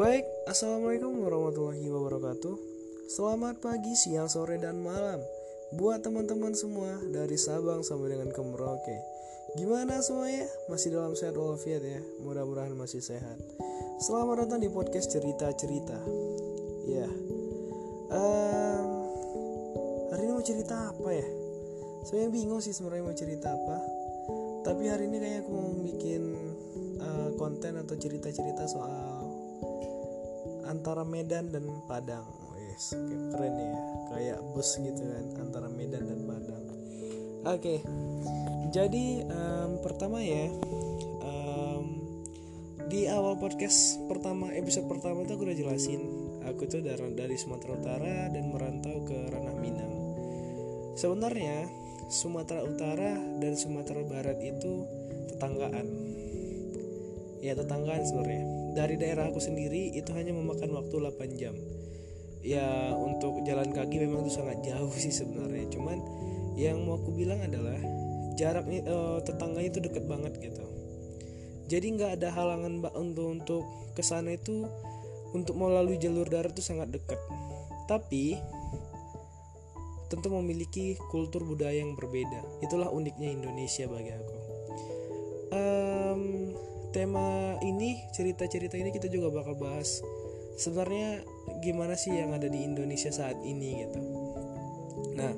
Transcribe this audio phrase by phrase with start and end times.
[0.00, 2.56] Baik, Assalamualaikum warahmatullahi wabarakatuh.
[3.12, 5.20] Selamat pagi, siang, sore, dan malam.
[5.76, 8.96] Buat teman-teman semua dari Sabang sampai dengan ke Merauke.
[9.60, 10.48] Gimana semuanya?
[10.72, 12.00] Masih dalam sehat walafiat ya?
[12.24, 13.36] Mudah-mudahan masih sehat.
[14.00, 16.00] Selamat datang di podcast cerita-cerita.
[16.88, 17.04] Ya.
[18.08, 19.04] Um,
[20.16, 21.28] Hari ini mau cerita apa ya?
[22.08, 23.76] Saya bingung sih sebenarnya mau cerita apa.
[24.64, 26.22] Tapi hari ini kayaknya aku mau bikin
[27.04, 29.19] uh, konten atau cerita-cerita soal
[30.70, 32.22] antara Medan dan Padang.
[32.54, 32.94] Wes,
[33.34, 33.74] keren ya.
[34.14, 36.64] Kayak bus gitu kan antara Medan dan Padang.
[37.50, 37.82] Oke.
[38.70, 40.46] Jadi um, pertama ya
[41.26, 41.84] um,
[42.86, 46.02] di awal podcast pertama episode pertama itu aku udah jelasin
[46.46, 49.92] aku tuh dari dari Sumatera Utara dan merantau ke Ranah Minang.
[50.94, 51.66] Sebenarnya
[52.06, 54.86] Sumatera Utara dan Sumatera Barat itu
[55.34, 55.86] tetanggaan.
[57.40, 61.54] Ya tetanggaan sebenarnya dari daerah aku sendiri itu hanya memakan waktu 8 jam.
[62.40, 65.68] Ya untuk jalan kaki memang itu sangat jauh sih sebenarnya.
[65.68, 65.98] Cuman
[66.56, 67.76] yang mau aku bilang adalah
[68.36, 70.64] jaraknya uh, tetangganya itu dekat banget gitu.
[71.70, 73.62] Jadi nggak ada halangan mbak untuk untuk
[73.94, 74.66] ke sana itu
[75.30, 77.20] untuk melalui jalur darat itu sangat dekat
[77.86, 78.38] tapi
[80.10, 82.62] tentu memiliki kultur budaya yang berbeda.
[82.62, 84.36] Itulah uniknya Indonesia bagi aku.
[85.50, 86.49] Um,
[86.90, 90.02] tema ini cerita-cerita ini kita juga bakal bahas
[90.58, 91.24] sebenarnya
[91.64, 94.00] gimana sih yang ada di Indonesia saat ini gitu.
[95.16, 95.32] Nah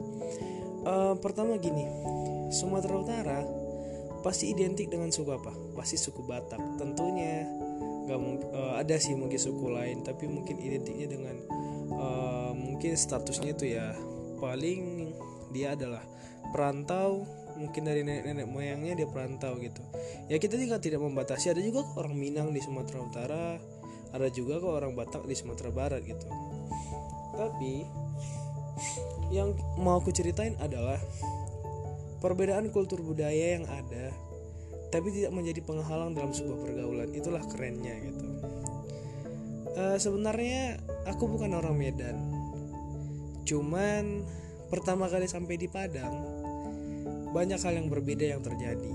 [0.88, 1.86] uh, pertama gini
[2.52, 3.40] Sumatera Utara
[4.24, 5.52] pasti identik dengan suku apa?
[5.76, 7.46] Pasti suku Batak tentunya.
[8.02, 8.18] Nggak
[8.50, 11.36] uh, ada sih mungkin suku lain tapi mungkin identiknya dengan
[11.94, 13.94] uh, mungkin statusnya itu ya
[14.42, 15.14] paling
[15.54, 16.02] dia adalah
[16.50, 17.22] perantau
[17.62, 19.80] mungkin dari nenek-nenek moyangnya dia perantau gitu.
[20.26, 21.54] Ya kita juga tidak membatasi.
[21.54, 23.46] Ada juga kok orang Minang di Sumatera Utara
[24.12, 26.26] ada juga kok orang Batak di Sumatera Barat gitu.
[27.32, 27.86] Tapi
[29.32, 31.00] yang mau aku ceritain adalah
[32.20, 34.12] perbedaan kultur budaya yang ada
[34.92, 37.08] tapi tidak menjadi penghalang dalam sebuah pergaulan.
[37.16, 38.26] Itulah kerennya gitu.
[39.72, 40.76] Uh, sebenarnya
[41.08, 42.20] aku bukan orang Medan.
[43.48, 44.28] Cuman
[44.68, 46.12] pertama kali sampai di Padang
[47.32, 48.92] banyak hal yang berbeda yang terjadi.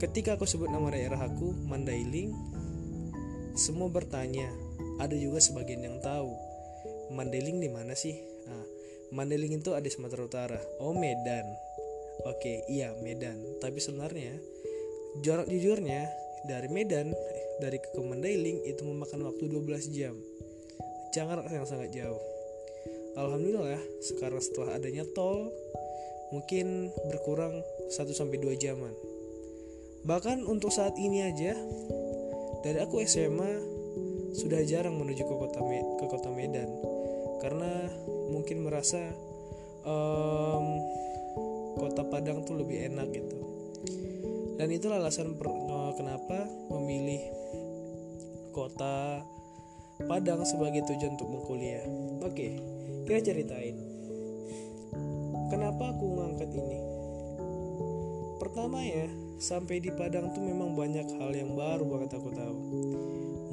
[0.00, 2.34] Ketika aku sebut nama daerah aku, Mandailing,
[3.54, 4.50] semua bertanya.
[4.98, 6.34] Ada juga sebagian yang tahu.
[7.14, 8.18] Mandailing di mana sih?
[8.46, 8.64] Nah,
[9.14, 10.60] Mandailing itu ada di Sumatera Utara.
[10.82, 11.46] Oh, Medan.
[12.26, 13.38] Oke, iya Medan.
[13.58, 14.38] Tapi sebenarnya
[15.22, 16.10] jarak jujurnya
[16.46, 17.10] dari Medan
[17.62, 20.14] dari ke Mandailing itu memakan waktu 12 jam.
[21.14, 22.18] Jarak yang sangat jauh.
[23.14, 25.54] Alhamdulillah sekarang setelah adanya tol
[26.34, 27.62] mungkin berkurang
[27.94, 28.90] 1 sampai 2 jaman.
[30.02, 31.54] Bahkan untuk saat ini aja
[32.66, 33.62] dari aku SMA
[34.34, 36.66] sudah jarang menuju ke kota ke kota Medan
[37.38, 37.86] karena
[38.34, 38.98] mungkin merasa
[39.86, 40.82] um,
[41.78, 43.38] kota Padang tuh lebih enak gitu.
[44.58, 47.22] Dan itulah alasan per, uh, kenapa memilih
[48.50, 49.22] kota
[50.10, 51.86] Padang sebagai tujuan untuk berkuliah.
[52.26, 52.58] Oke,
[53.06, 53.94] kita ceritain
[55.54, 56.13] Kenapa aku
[56.54, 56.78] ini?
[58.38, 62.56] Pertama ya, sampai di Padang tuh memang banyak hal yang baru banget aku tahu.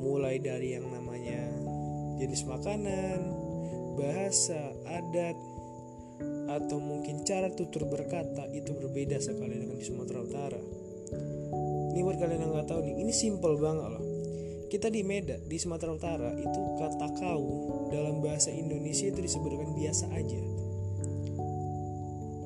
[0.02, 1.42] Mulai dari yang namanya
[2.22, 3.20] jenis makanan,
[3.98, 5.38] bahasa, adat,
[6.52, 10.62] atau mungkin cara tutur berkata itu berbeda sekali dengan di Sumatera Utara.
[11.92, 14.06] Ini buat kalian yang nggak tahu nih, ini simple banget loh.
[14.72, 17.44] Kita di Medan, di Sumatera Utara itu kata kau
[17.92, 20.61] dalam bahasa Indonesia itu disebutkan biasa aja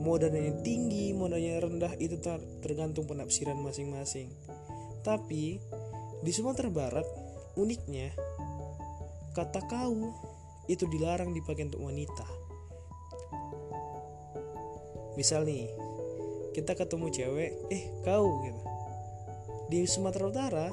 [0.06, 2.22] modalnya tinggi, modalnya rendah itu
[2.62, 4.30] tergantung penafsiran masing-masing.
[5.02, 5.58] Tapi
[6.22, 7.08] di Sumatera Barat
[7.58, 8.14] uniknya
[9.34, 10.14] kata kau
[10.70, 12.26] itu dilarang dipakai untuk wanita.
[15.18, 15.74] Misal nih,
[16.54, 18.62] kita ketemu cewek, eh kau gitu.
[19.74, 20.68] Di Sumatera Utara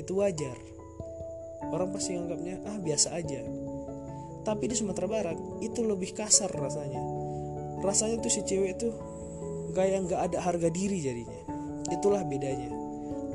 [0.00, 0.56] itu wajar.
[1.68, 3.44] Orang pasti anggapnya ah biasa aja.
[4.40, 7.17] Tapi di Sumatera Barat itu lebih kasar rasanya
[7.84, 8.92] rasanya tuh si cewek tuh
[9.72, 11.40] kayak nggak ada harga diri jadinya.
[11.88, 12.68] Itulah bedanya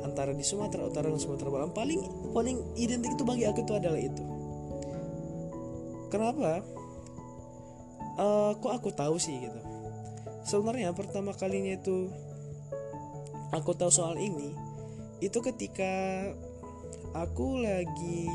[0.04, 1.72] antara di Sumatera Utara dan Sumatera Barat.
[1.72, 4.24] Paling paling identik itu bagi aku itu adalah itu.
[6.12, 6.62] Kenapa?
[8.14, 9.60] Uh, kok aku tahu sih gitu?
[10.46, 12.12] Sebenarnya pertama kalinya itu
[13.50, 14.54] aku tahu soal ini
[15.22, 15.88] itu ketika
[17.14, 18.26] aku lagi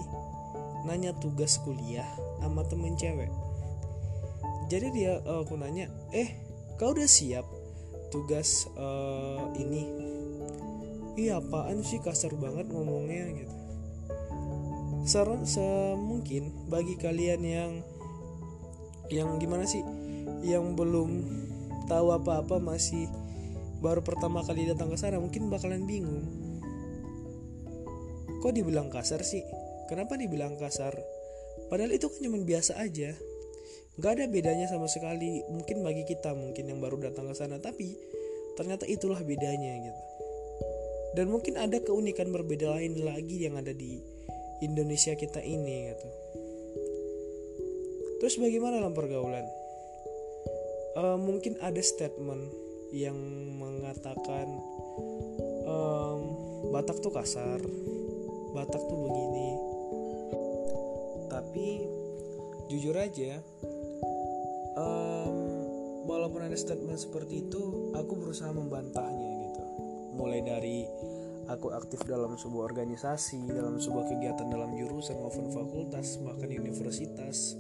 [0.88, 2.08] nanya tugas kuliah
[2.40, 3.28] sama temen cewek
[4.70, 6.38] jadi dia uh, aku nanya eh
[6.78, 7.44] kau udah siap
[8.14, 9.86] tugas uh, ini?
[11.18, 12.00] Iya apaan sih?
[12.00, 13.56] Kasar banget ngomongnya gitu.
[15.10, 17.72] Saran semungkin bagi kalian yang
[19.10, 19.82] yang gimana sih
[20.46, 21.26] yang belum
[21.90, 23.10] tahu apa-apa masih
[23.82, 26.30] baru pertama kali datang ke sana mungkin bakalan bingung.
[28.40, 29.42] Kok dibilang kasar sih?
[29.90, 30.94] Kenapa dibilang kasar?
[31.68, 33.18] Padahal itu kan cuma biasa aja
[34.00, 35.44] nggak ada bedanya sama sekali.
[35.52, 38.00] Mungkin bagi kita mungkin yang baru datang ke sana tapi
[38.56, 40.02] ternyata itulah bedanya gitu.
[41.20, 44.00] Dan mungkin ada keunikan berbeda lain lagi yang ada di
[44.64, 46.08] Indonesia kita ini gitu.
[48.24, 49.48] Terus bagaimana dalam pergaulan?
[50.96, 52.52] Uh, mungkin ada statement
[52.96, 53.16] yang
[53.60, 54.48] mengatakan
[55.68, 56.20] um,
[56.76, 57.62] Batak tuh kasar
[58.52, 59.50] Batak tuh begini.
[61.32, 61.68] Tapi
[62.70, 63.40] jujur aja
[64.80, 65.36] um,
[66.08, 69.64] walaupun ada statement seperti itu aku berusaha membantahnya gitu.
[70.16, 70.78] Mulai dari
[71.50, 77.60] aku aktif dalam sebuah organisasi dalam sebuah kegiatan dalam jurusan maupun fakultas bahkan universitas.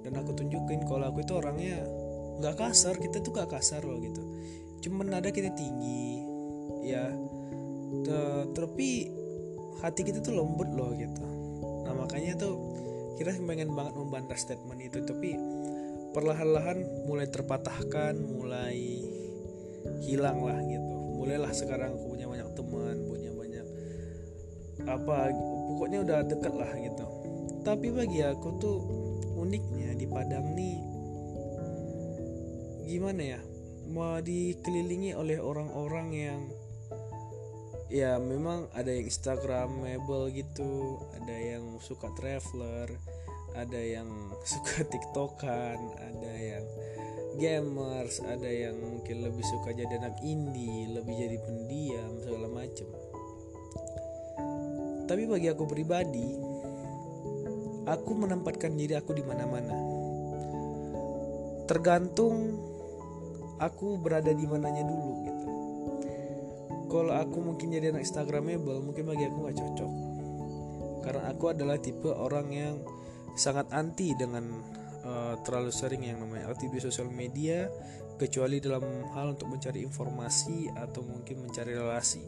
[0.00, 1.84] Dan aku tunjukin kalau aku itu orangnya
[2.40, 4.24] nggak kasar kita tuh gak kasar loh gitu.
[4.80, 6.24] Cuman nada kita tinggi
[6.88, 7.12] ya.
[8.56, 8.90] Tapi
[9.84, 11.20] hati kita tuh lembut loh gitu.
[11.84, 12.56] Nah makanya tuh
[13.20, 15.36] kita pengen banget membantah statement itu tapi
[16.10, 18.76] perlahan-lahan mulai terpatahkan mulai
[20.04, 20.96] hilang lah gitu.
[21.20, 23.66] Mulailah sekarang aku punya banyak teman punya banyak
[24.88, 25.30] apa
[25.70, 27.04] pokoknya udah deket lah gitu.
[27.60, 28.78] Tapi bagi aku tuh
[29.40, 30.78] uniknya di Padang nih
[32.90, 33.40] gimana ya
[33.90, 36.40] mau dikelilingi oleh orang-orang yang
[37.90, 42.90] ya memang ada yang instagramable gitu ada yang suka traveler
[43.56, 44.08] ada yang
[44.50, 46.64] suka tiktokan ada yang
[47.38, 52.88] gamers ada yang mungkin lebih suka jadi anak indie lebih jadi pendiam segala macem.
[55.10, 56.38] Tapi bagi aku pribadi
[57.90, 59.74] aku menempatkan diri aku di mana-mana.
[61.66, 62.58] Tergantung
[63.58, 65.46] aku berada di mananya dulu gitu.
[66.90, 69.92] Kalau aku mungkin jadi anak instagramable mungkin bagi aku nggak cocok.
[71.02, 72.76] Karena aku adalah tipe orang yang
[73.34, 74.44] sangat anti dengan
[75.04, 77.68] uh, terlalu sering yang namanya aktif di sosial media
[78.20, 78.84] kecuali dalam
[79.16, 82.20] hal untuk mencari informasi atau mungkin mencari relasi.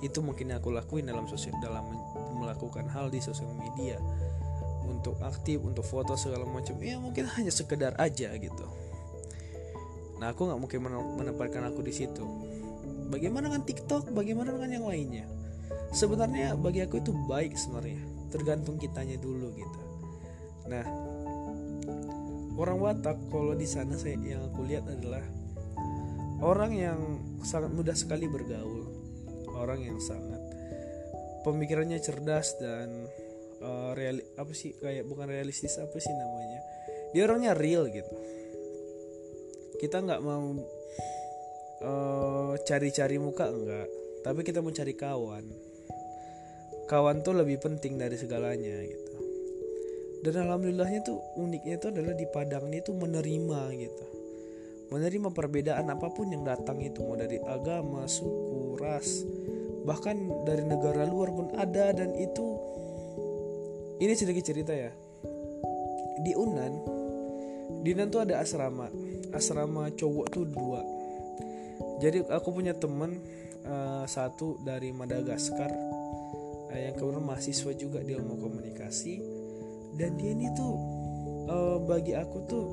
[0.00, 1.84] Itu mungkin aku lakuin dalam sosial dalam
[2.40, 4.00] melakukan hal di sosial media.
[4.86, 6.80] Untuk aktif untuk foto segala macam.
[6.80, 8.66] Ya mungkin hanya sekedar aja gitu.
[10.16, 10.80] Nah aku nggak mungkin
[11.20, 12.24] menempatkan aku di situ.
[13.12, 14.08] Bagaimana dengan TikTok?
[14.16, 15.28] Bagaimana dengan yang lainnya?
[15.92, 18.00] Sebenarnya bagi aku itu baik sebenarnya.
[18.32, 19.85] Tergantung kitanya dulu gitu
[20.66, 20.84] Nah,
[22.58, 25.22] orang Batak kalau di sana saya yang aku lihat adalah
[26.42, 27.00] orang yang
[27.46, 28.90] sangat mudah sekali bergaul,
[29.54, 30.42] orang yang sangat
[31.46, 33.06] pemikirannya cerdas dan
[33.62, 36.60] uh, real apa sih kayak bukan realistis apa sih namanya?
[37.14, 38.14] Dia orangnya real gitu.
[39.78, 40.56] Kita nggak mau
[41.76, 43.88] cari cari-cari muka enggak,
[44.26, 45.44] tapi kita mau cari kawan.
[46.90, 49.05] Kawan tuh lebih penting dari segalanya gitu
[50.24, 54.06] dan alhamdulillahnya tuh uniknya itu adalah di Padang ini tuh menerima gitu.
[54.86, 59.26] Menerima perbedaan apa pun yang datang itu mau dari agama suku ras
[59.86, 61.90] bahkan dari negara luar pun ada.
[61.92, 62.46] Dan itu
[63.98, 64.90] ini sedikit cerita ya.
[66.22, 66.72] Di Unan
[67.82, 68.88] di Unan tuh ada asrama.
[69.34, 70.80] Asrama cowok tuh dua.
[71.98, 73.20] Jadi aku punya temen
[73.66, 75.72] uh, satu dari Madagaskar
[76.72, 79.35] uh, yang kemudian mahasiswa juga di ilmu komunikasi
[79.96, 80.76] dan dia ini tuh
[81.48, 82.66] uh, bagi aku tuh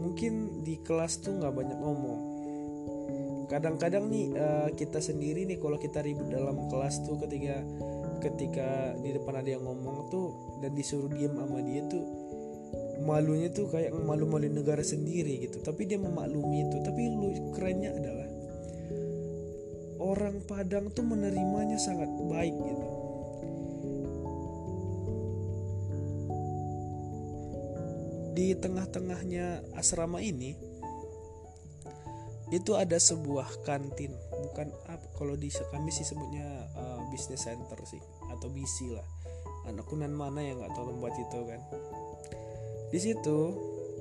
[0.00, 2.20] mungkin di kelas tuh nggak banyak ngomong.
[3.44, 7.60] Kadang-kadang nih uh, kita sendiri nih kalau kita ribut dalam kelas tuh ketika
[8.24, 12.04] ketika di depan ada yang ngomong tuh dan disuruh diam sama dia tuh
[13.04, 15.60] malunya tuh kayak malu-malu negara sendiri gitu.
[15.60, 16.76] Tapi dia memaklumi itu.
[16.80, 18.28] Tapi lu kerennya adalah
[20.00, 23.03] orang Padang tuh menerimanya sangat baik gitu
[28.34, 30.58] di tengah-tengahnya asrama ini
[32.50, 34.12] itu ada sebuah kantin.
[34.50, 38.02] Bukan apa kalau di kami sih sebutnya uh, business center sih
[38.34, 39.06] atau BC lah.
[39.70, 41.60] Anak kunan mana yang nggak tahu tempat itu kan.
[42.92, 43.38] Di situ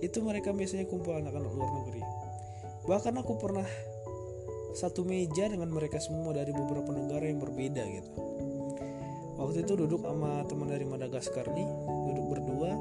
[0.03, 2.03] itu mereka biasanya kumpul anak-anak luar negeri.
[2.83, 3.65] Bahkan aku pernah
[4.73, 8.11] satu meja dengan mereka semua dari beberapa negara yang berbeda gitu.
[9.39, 11.67] Waktu itu duduk sama teman dari Madagaskar nih
[12.11, 12.71] duduk berdua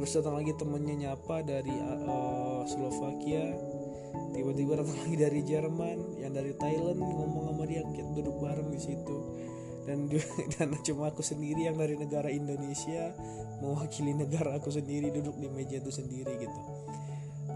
[0.00, 3.52] terus datang lagi temennya nyapa dari uh, Slovakia.
[4.32, 8.80] Tiba-tiba datang lagi dari Jerman yang dari Thailand ngomong sama dia kita duduk bareng di
[8.80, 9.16] situ.
[9.84, 10.08] Dan
[10.56, 13.12] dan cuma aku sendiri yang dari negara Indonesia
[13.60, 16.60] mewakili negara aku sendiri duduk di meja itu sendiri gitu.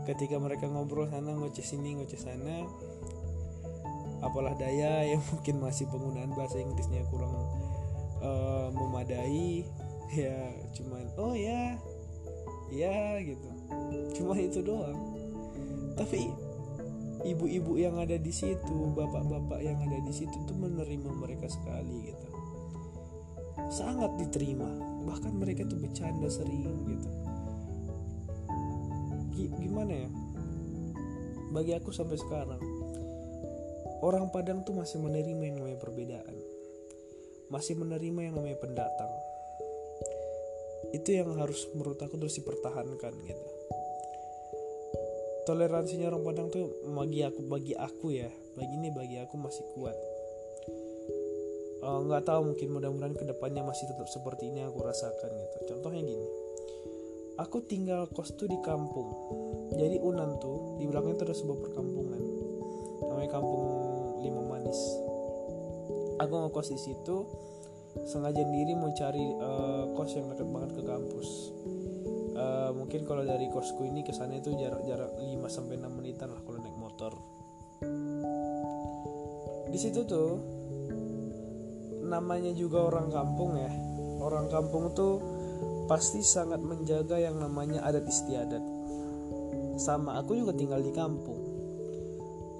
[0.05, 2.69] Ketika mereka ngobrol sana ngoceh sini ngoceh sana
[4.21, 7.33] apalah daya yang mungkin masih penggunaan bahasa Inggrisnya kurang
[8.21, 9.65] uh, memadai
[10.29, 11.81] ya cuman oh ya
[12.73, 13.49] ya gitu.
[14.16, 14.97] Cuma itu doang.
[15.94, 16.30] Tapi
[17.25, 22.26] ibu-ibu yang ada di situ bapak-bapak yang ada di situ tuh menerima mereka sekali gitu.
[23.71, 24.68] Sangat diterima.
[25.04, 27.11] Bahkan mereka tuh bercanda sering gitu.
[29.61, 30.11] Gimana ya?
[31.50, 32.62] Bagi aku sampai sekarang
[34.04, 36.37] orang Padang tuh masih menerima yang namanya perbedaan.
[37.49, 39.12] Masih menerima yang namanya pendatang
[40.95, 43.47] itu yang harus menurut aku terus dipertahankan gitu.
[45.45, 48.31] Toleransinya orang Padang tuh bagi aku bagi aku ya.
[48.55, 49.97] Bagi ini bagi aku masih kuat.
[51.85, 55.57] Eh, nggak uh, tahu mungkin mudah-mudahan ke depannya masih tetap seperti ini aku rasakan gitu.
[55.75, 56.29] Contohnya gini.
[57.37, 59.11] Aku tinggal kos tuh di kampung.
[59.75, 62.23] Jadi Unan tuh di belakangnya tuh ada sebuah perkampungan.
[63.05, 63.65] Namanya kampung
[64.25, 64.81] Lima Manis.
[66.25, 67.17] Aku ngekos di situ
[68.03, 71.29] sengaja diri mau cari uh, kos yang dekat banget ke kampus
[72.35, 76.43] uh, mungkin kalau dari kosku ini ke sana itu jarak-jarak 5 sampai 6 menitan lah
[76.43, 77.13] kalau naik motor.
[79.71, 80.39] Di situ tuh
[82.05, 83.73] namanya juga orang kampung ya.
[84.23, 85.19] Orang kampung tuh
[85.91, 88.63] pasti sangat menjaga yang namanya adat istiadat.
[89.75, 91.41] Sama aku juga tinggal di kampung.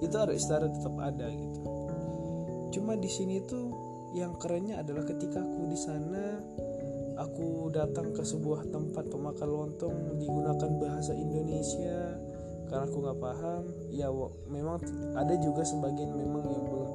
[0.03, 1.61] Itu adat istiadat tetap ada gitu.
[2.75, 3.84] Cuma di sini tuh
[4.15, 6.39] yang kerennya adalah ketika aku di sana
[7.19, 12.15] aku datang ke sebuah tempat pemakan lontong digunakan bahasa Indonesia.
[12.65, 14.09] Karena aku nggak paham ya
[14.49, 14.81] memang
[15.13, 16.89] ada juga sebagian memang yang belum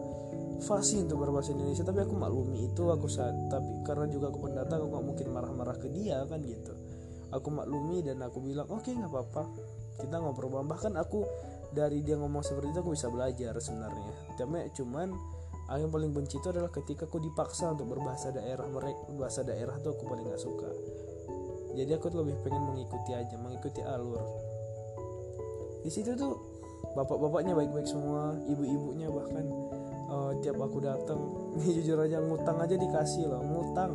[0.61, 4.85] fasih untuk berbahasa Indonesia tapi aku maklumi itu aku saat tapi karena juga aku pendatang
[4.85, 6.75] aku gak mungkin marah-marah ke dia kan gitu.
[7.31, 9.45] Aku maklumi dan aku bilang oke okay, nggak apa-apa
[10.01, 10.65] kita ngobrol.
[10.65, 11.23] Bahkan aku
[11.71, 14.35] dari dia ngomong seperti itu aku bisa belajar sebenarnya.
[14.35, 15.09] Tapi cuman
[15.71, 19.79] Aku yang paling benci itu adalah ketika aku dipaksa untuk berbahasa daerah mereka bahasa daerah
[19.79, 20.67] tuh aku paling gak suka.
[21.79, 24.19] Jadi aku tuh lebih pengen mengikuti aja mengikuti alur.
[25.87, 26.35] Di situ tuh
[26.99, 29.47] bapak-bapaknya baik-baik semua ibu-ibunya bahkan
[30.11, 31.23] uh, tiap aku datang
[31.63, 33.95] ini jujur aja ngutang aja dikasih loh ngutang.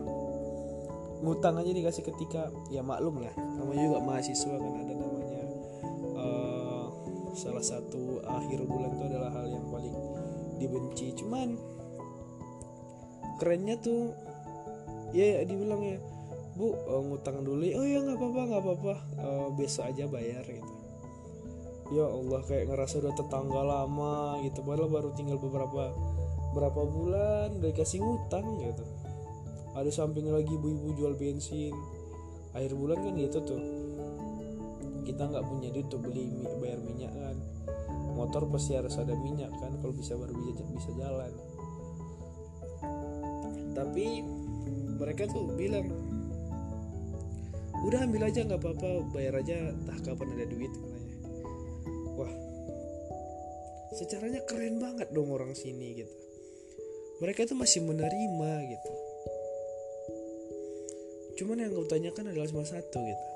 [1.27, 5.41] Ngutang aja dikasih ketika ya maklum lah namanya juga mahasiswa kan ada namanya
[6.15, 6.87] uh,
[7.35, 9.54] salah satu akhir bulan itu adalah hal yang
[10.59, 11.15] dibenci.
[11.17, 11.55] Cuman
[13.41, 14.13] kerennya tuh
[15.11, 15.97] ya, ya dibilang ya
[16.55, 17.65] bu uh, ngutang dulu.
[17.75, 18.93] Oh ya nggak apa-apa nggak apa-apa.
[19.19, 20.73] Uh, besok aja bayar gitu.
[21.93, 24.61] Ya Allah kayak ngerasa udah tetangga lama gitu.
[24.61, 25.91] Padahal baru tinggal beberapa
[26.55, 28.85] berapa bulan udah dikasih ngutang gitu.
[29.75, 31.75] Ada samping lagi ibu-ibu jual bensin.
[32.55, 33.63] Akhir bulan kan gitu tuh.
[35.03, 36.31] Kita nggak punya duit untuk beli
[36.63, 37.24] bayar minyak kan
[38.15, 41.31] motor pasti harus ada minyak kan kalau bisa baru bisa bisa jalan.
[43.75, 44.23] Tapi
[44.95, 45.91] mereka tuh bilang
[47.85, 51.15] udah ambil aja nggak apa-apa bayar aja entah kapan ada duit katanya.
[52.15, 52.33] Wah
[53.95, 56.15] secaranya keren banget dong orang sini gitu.
[57.19, 58.91] Mereka tuh masih menerima gitu.
[61.35, 63.34] Cuman yang gue tanyakan adalah cuma satu gitu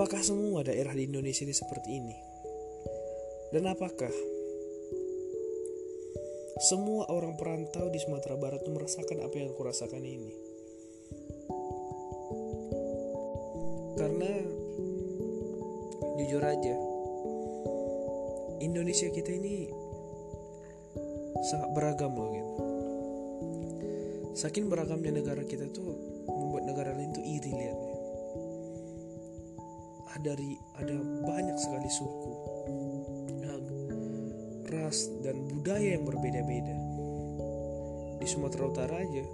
[0.00, 2.16] Apakah semua daerah di Indonesia ini seperti ini?
[3.52, 4.08] Dan apakah
[6.72, 10.32] semua orang perantau di Sumatera Barat itu merasakan apa yang aku rasakan ini?
[14.00, 14.32] Karena
[16.16, 16.76] jujur aja,
[18.64, 19.68] Indonesia kita ini
[21.44, 22.52] sangat beragam loh gitu.
[24.32, 25.92] Saking beragamnya negara kita tuh
[26.24, 27.89] membuat negara lain tuh iri lihatnya
[30.18, 32.34] dari ada banyak sekali suku
[34.70, 36.76] ras dan budaya yang berbeda-beda.
[38.22, 39.24] Di Sumatera Utara aja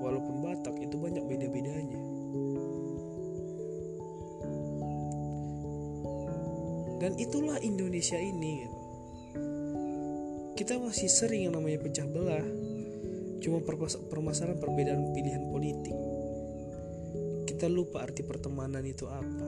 [0.00, 2.00] walaupun Batak itu banyak beda-bedanya.
[7.00, 8.78] Dan itulah Indonesia ini gitu.
[10.52, 12.44] kita masih sering yang namanya pecah belah
[13.40, 13.64] cuma
[14.12, 15.96] permasalahan perbedaan pilihan politik
[17.60, 19.44] kita lupa arti pertemanan itu apa.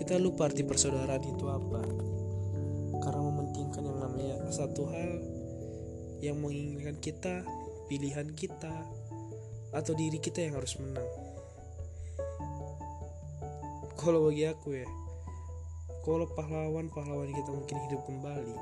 [0.00, 1.84] Kita lupa arti persaudaraan itu apa.
[3.04, 5.20] Karena mementingkan yang namanya satu hal
[6.24, 7.44] yang menginginkan kita,
[7.84, 8.72] pilihan kita,
[9.76, 11.04] atau diri kita yang harus menang.
[14.00, 14.88] Kalau bagi aku ya,
[16.00, 18.56] kalau pahlawan-pahlawan kita mungkin hidup kembali,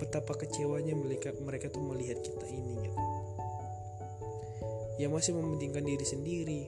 [0.00, 3.11] betapa kecewanya mereka mereka tuh melihat kita ini gitu
[5.00, 6.62] yang masih mementingkan diri sendiri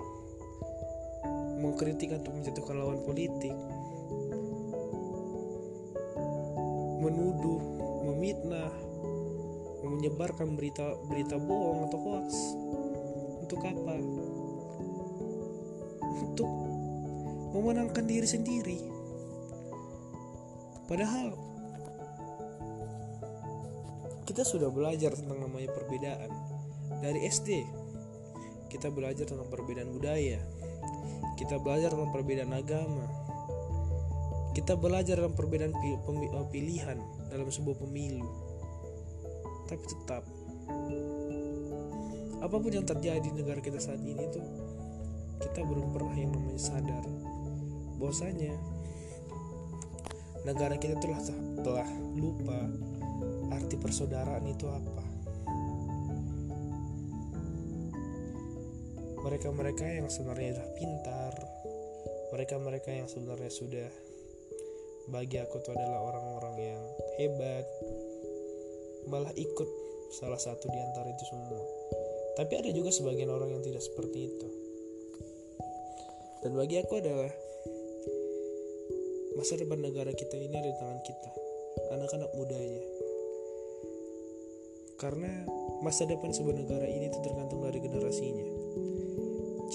[1.60, 3.52] mengkritik untuk menjatuhkan lawan politik
[7.04, 7.60] menuduh
[8.04, 8.72] memitnah
[9.84, 12.28] menyebarkan berita berita bohong atau hoax.
[13.44, 13.94] Untuk apa?
[16.24, 16.50] Untuk
[17.52, 18.78] memenangkan diri sendiri.
[20.88, 21.36] Padahal
[24.24, 26.32] kita sudah belajar tentang namanya perbedaan.
[27.04, 27.83] Dari SD
[28.74, 30.42] kita belajar tentang perbedaan budaya.
[31.38, 33.06] Kita belajar tentang perbedaan agama.
[34.50, 36.98] Kita belajar tentang perbedaan eh, pilihan
[37.30, 38.26] dalam sebuah pemilu.
[39.70, 40.26] Tapi tetap
[42.42, 44.44] apa pun yang terjadi di negara kita saat ini tuh
[45.38, 47.06] kita belum pernah yang namanya sadar.
[48.02, 48.58] Bahwasanya
[50.42, 51.22] negara kita telah
[51.62, 51.88] telah
[52.18, 52.58] lupa
[53.54, 55.13] arti persaudaraan itu apa
[59.24, 61.32] mereka-mereka yang sebenarnya sudah pintar.
[62.36, 63.88] Mereka-mereka yang sebenarnya sudah
[65.08, 66.82] bagi aku itu adalah orang-orang yang
[67.16, 67.64] hebat.
[69.08, 69.70] Malah ikut
[70.12, 71.64] salah satu di antara itu semua.
[72.36, 74.48] Tapi ada juga sebagian orang yang tidak seperti itu.
[76.44, 77.32] Dan bagi aku adalah
[79.40, 81.30] masa depan negara kita ini ada di tangan kita.
[81.96, 82.84] Anak-anak mudanya.
[85.00, 85.32] Karena
[85.80, 87.53] masa depan sebuah negara ini itu tergantung.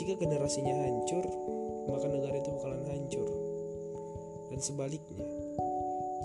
[0.10, 1.22] Jika generasinya hancur,
[1.86, 3.30] maka negara itu bakalan hancur.
[4.50, 5.22] Dan sebaliknya,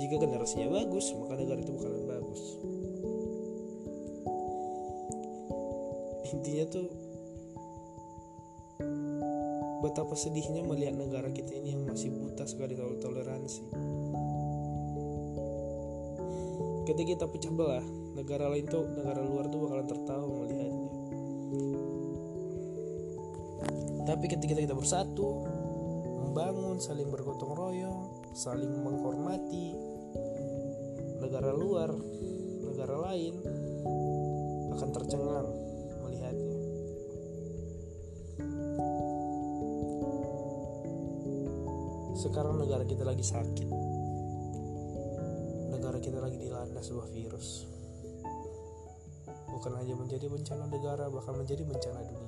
[0.01, 2.41] jika generasinya bagus, maka negara itu bakalan bagus.
[6.33, 6.89] Intinya tuh
[9.85, 13.69] betapa sedihnya melihat negara kita ini yang masih buta sekali toleransi.
[16.89, 17.85] Ketika kita pecah belah,
[18.17, 20.64] negara lain tuh negara luar tuh bakalan tertawa melihatnya
[24.25, 25.45] tapi ketika kita bersatu
[26.25, 29.77] membangun saling bergotong royong saling menghormati
[31.21, 31.93] negara luar
[32.65, 33.37] negara lain
[34.73, 35.45] akan tercengang
[36.01, 36.57] melihatnya.
[42.17, 43.69] Sekarang negara kita lagi sakit.
[45.69, 47.69] Negara kita lagi dilanda sebuah virus.
[49.53, 52.24] Bukan hanya menjadi bencana negara, bahkan menjadi bencana dunia.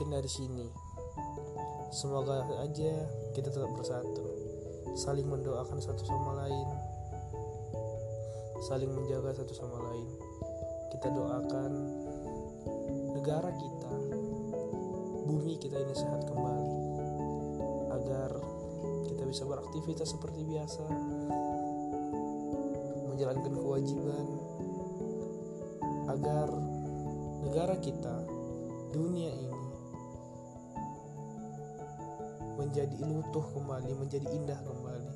[0.00, 0.64] Mungkin dari sini,
[1.92, 3.04] semoga aja
[3.36, 4.24] kita tetap bersatu,
[4.96, 6.68] saling mendoakan satu sama lain,
[8.64, 10.08] saling menjaga satu sama lain.
[10.88, 11.72] Kita doakan
[13.12, 13.92] negara kita,
[15.28, 16.80] bumi kita ini sehat kembali,
[17.92, 18.40] agar
[19.04, 20.84] kita bisa beraktivitas seperti biasa,
[23.04, 24.26] menjalankan kewajiban.
[26.08, 26.48] Agar
[27.44, 28.24] negara kita,
[28.96, 29.49] dunia ini
[32.70, 35.10] menjadi utuh kembali, menjadi indah kembali.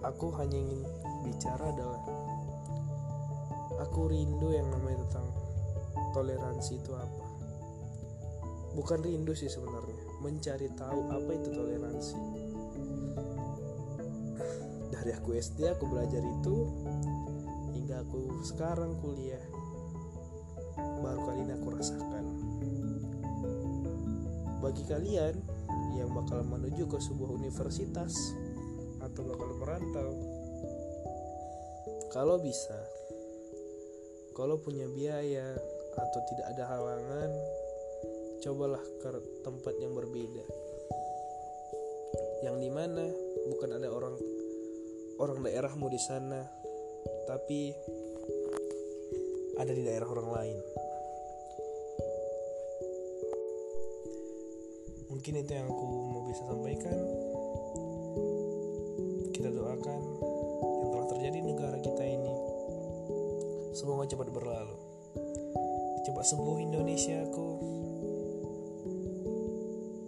[0.00, 0.80] Aku hanya ingin
[1.20, 2.00] bicara adalah
[3.84, 5.28] aku rindu yang namanya tentang
[6.16, 7.24] toleransi itu apa.
[8.80, 12.16] Bukan rindu sih sebenarnya, mencari tahu apa itu toleransi
[14.88, 16.56] dari aku SD aku belajar itu
[17.76, 19.42] hingga aku sekarang kuliah
[21.02, 22.31] baru kali ini aku rasakan
[24.62, 25.34] bagi kalian
[25.98, 28.14] yang bakal menuju ke sebuah universitas
[29.02, 30.14] atau bakal merantau
[32.14, 32.78] kalau bisa
[34.32, 35.58] kalau punya biaya
[35.92, 37.30] atau tidak ada halangan
[38.42, 39.08] cobalah ke
[39.46, 40.44] tempat yang berbeda.
[42.42, 43.06] Yang di mana
[43.52, 44.16] bukan ada orang
[45.20, 46.42] orang daerahmu di sana
[47.30, 47.70] tapi
[49.62, 50.58] ada di daerah orang lain
[55.12, 56.96] mungkin itu yang aku mau bisa sampaikan.
[59.36, 60.00] Kita doakan
[60.80, 62.34] yang telah terjadi di negara kita ini.
[63.76, 64.76] Semoga cepat berlalu.
[66.08, 67.46] Cepat sembuh Indonesia aku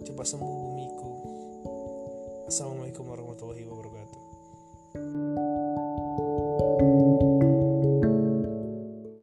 [0.05, 1.11] cepat sembuh bumiku.
[2.49, 4.24] Assalamualaikum warahmatullahi wabarakatuh.